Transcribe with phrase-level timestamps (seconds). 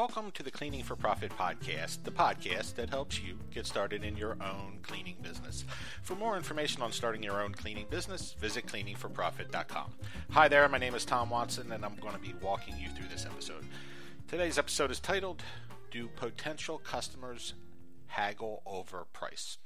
[0.00, 4.16] Welcome to the Cleaning for Profit podcast, the podcast that helps you get started in
[4.16, 5.66] your own cleaning business.
[6.02, 9.90] For more information on starting your own cleaning business, visit cleaningforprofit.com.
[10.30, 13.08] Hi there, my name is Tom Watson, and I'm going to be walking you through
[13.08, 13.66] this episode.
[14.26, 15.42] Today's episode is titled
[15.90, 17.52] Do Potential Customers
[18.06, 19.58] Haggle Over Price?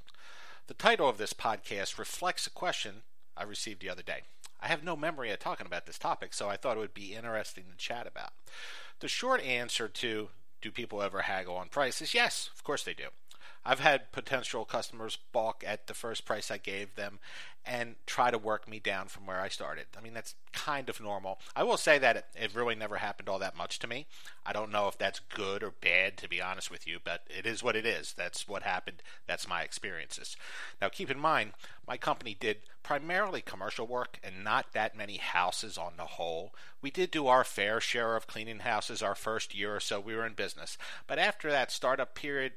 [0.67, 3.03] The title of this podcast reflects a question
[3.37, 4.23] I received the other day.
[4.61, 7.13] I have no memory of talking about this topic, so I thought it would be
[7.13, 8.33] interesting to chat about.
[8.99, 10.29] The short answer to
[10.61, 13.09] do people ever haggle on price is yes, of course they do.
[13.65, 17.19] I've had potential customers balk at the first price I gave them
[17.65, 19.85] and try to work me down from where I started.
[19.97, 21.39] I mean, that's kind of normal.
[21.55, 24.05] I will say that it, it, really never happened all that much to me.
[24.45, 27.47] I don't know if that's good or bad, to be honest with you, but it
[27.47, 28.13] is what it is.
[28.15, 29.01] That's what happened.
[29.25, 30.37] That's my experiences.
[30.79, 31.53] Now, keep in mind,
[31.87, 36.53] my company did primarily commercial work and not that many houses on the whole.
[36.83, 40.15] We did do our fair share of cleaning houses our first year or so we
[40.15, 40.77] were in business.
[41.07, 42.53] But after that startup period,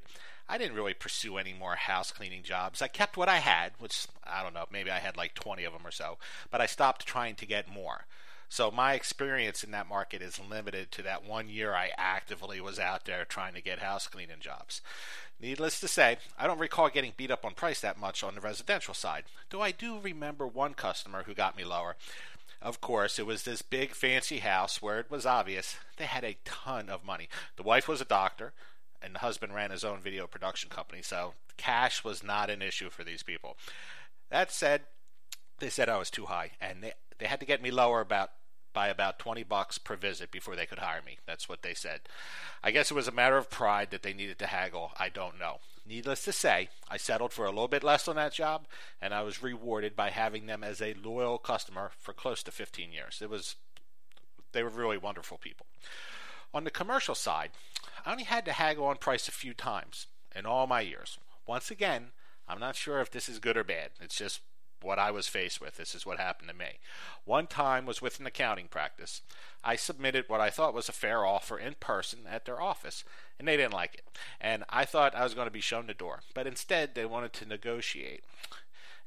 [0.49, 2.81] I didn't really pursue any more house cleaning jobs.
[2.81, 5.73] I kept what I had, which I don't know, maybe I had like 20 of
[5.73, 6.17] them or so,
[6.51, 8.07] but I stopped trying to get more.
[8.49, 12.79] So my experience in that market is limited to that one year I actively was
[12.79, 14.81] out there trying to get house cleaning jobs.
[15.41, 18.41] Needless to say, I don't recall getting beat up on price that much on the
[18.41, 21.97] residential side, though I do remember one customer who got me lower.
[22.61, 26.39] Of course, it was this big fancy house where it was obvious they had a
[26.45, 27.29] ton of money.
[27.57, 28.53] The wife was a doctor,
[29.03, 32.91] and the husband ran his own video production company, so cash was not an issue
[32.91, 33.57] for these people.
[34.31, 34.83] That said,
[35.59, 38.31] they said I was too high, and they they had to get me lower about
[38.73, 41.19] by about 20 bucks per visit before they could hire me.
[41.27, 42.03] That's what they said.
[42.63, 44.93] I guess it was a matter of pride that they needed to haggle.
[44.97, 45.59] I don't know.
[45.89, 48.67] Needless to say, I settled for a little bit less on that job,
[49.01, 52.93] and I was rewarded by having them as a loyal customer for close to 15
[52.93, 53.21] years.
[53.23, 53.57] It was
[54.53, 55.67] they were really wonderful people.
[56.55, 57.51] On the commercial side,
[58.05, 61.19] I only had to haggle on price a few times in all my years.
[61.47, 62.13] Once again,
[62.49, 63.91] I'm not sure if this is good or bad.
[64.01, 64.41] It's just
[64.81, 65.77] what I was faced with.
[65.77, 66.79] This is what happened to me.
[67.25, 69.23] One time was with an accounting practice.
[69.65, 73.05] I submitted what I thought was a fair offer in person at their office,
[73.39, 74.05] and they didn't like it.
[74.41, 77.33] And I thought I was going to be shown the door, but instead they wanted
[77.35, 78.23] to negotiate.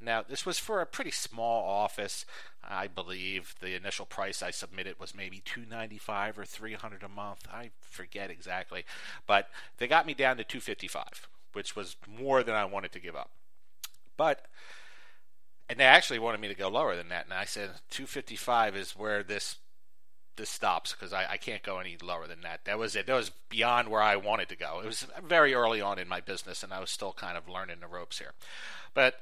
[0.02, 2.26] Now, this was for a pretty small office.
[2.68, 7.48] I believe the initial price I submitted was maybe 295 or 300 a month.
[7.52, 8.86] I forget exactly,
[9.28, 13.16] but they got me down to 255, which was more than I wanted to give
[13.16, 13.30] up.
[14.18, 14.46] But
[15.70, 18.92] and they actually wanted me to go lower than that, and I said 255 is
[18.92, 19.56] where this
[20.36, 22.66] this stops because I, I can't go any lower than that.
[22.66, 23.08] That was it.
[23.08, 24.82] That was beyond where I wanted to go.
[24.84, 27.78] It was very early on in my business, and I was still kind of learning
[27.80, 28.34] the ropes here.
[28.94, 29.16] But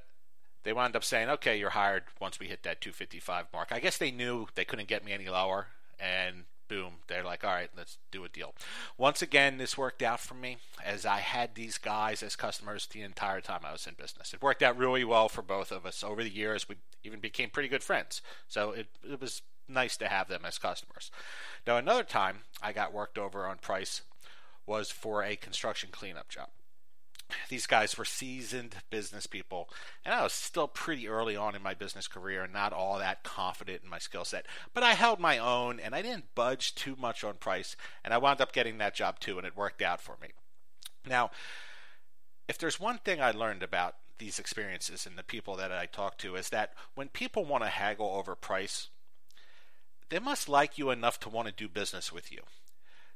[0.70, 3.70] they wound up saying, okay, you're hired once we hit that 255 mark.
[3.72, 5.66] I guess they knew they couldn't get me any lower,
[6.00, 8.54] and boom, they're like, all right, let's do a deal.
[8.96, 13.02] Once again, this worked out for me as I had these guys as customers the
[13.02, 14.32] entire time I was in business.
[14.32, 16.04] It worked out really well for both of us.
[16.04, 18.22] Over the years, we even became pretty good friends.
[18.48, 21.10] So it, it was nice to have them as customers.
[21.66, 24.04] Now, another time I got worked over on price
[24.68, 26.50] was for a construction cleanup job
[27.50, 29.70] these guys were seasoned business people,
[30.04, 33.24] and I was still pretty early on in my business career and not all that
[33.24, 34.46] confident in my skill set.
[34.74, 38.18] But I held my own and I didn't budge too much on price, and I
[38.18, 40.30] wound up getting that job too, and it worked out for me.
[41.08, 41.32] Now,
[42.48, 46.18] if there's one thing I learned about these experiences and the people that I talk
[46.20, 48.90] to, is that when people want to haggle over price,
[50.10, 52.42] they must like you enough to want to do business with you.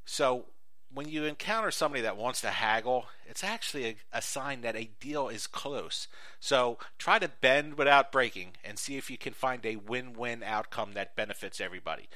[0.06, 0.46] So
[0.94, 4.90] when you encounter somebody that wants to haggle, it's actually a, a, sign that a
[5.00, 6.08] deal is close.
[6.40, 10.44] So try to bend without breaking and see if you can find a win win
[10.44, 12.08] outcome that benefits everybody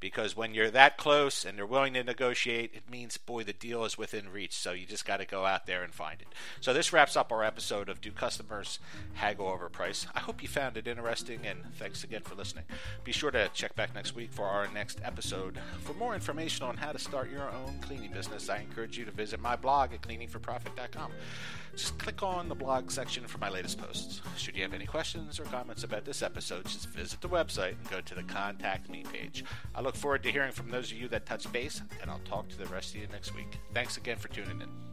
[0.00, 3.84] because when you're that close and they're willing to negotiate, it means, boy, the deal
[3.84, 4.54] is within reach.
[4.54, 6.28] So you just got to go out there and find it.
[6.60, 8.78] So this wraps up our episode of Do Customers
[9.14, 10.06] Haggle Over Price?
[10.14, 12.64] I hope you found it interesting, and thanks again for listening.
[13.04, 15.58] Be sure to check back next week for our next episode.
[15.82, 19.10] For more information on how to start your own cleaning business, I encourage you to
[19.10, 21.12] visit my blog at cleaningforprofit.com.
[21.76, 24.22] Just click on the blog section for my latest posts.
[24.38, 27.90] Should you have any questions or comments about this episode, just visit the website and
[27.90, 29.44] go to the Contact Me page.
[29.74, 32.48] I look forward to hearing from those of you that touch base, and I'll talk
[32.48, 33.56] to the rest of you next week.
[33.72, 34.85] Thanks again for tuning in.